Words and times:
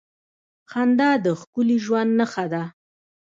•خندا 0.71 1.09
د 1.25 1.27
ښکلي 1.39 1.77
ژوند 1.85 2.11
نښه 2.19 2.45
ده. 2.53 2.63